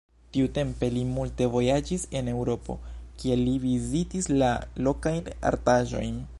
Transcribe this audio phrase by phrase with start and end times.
[0.35, 2.79] Tiutempe li multe vojaĝis en Eŭropo,
[3.21, 4.53] kie li vizitis la
[4.89, 6.23] lokajn artaĵojn.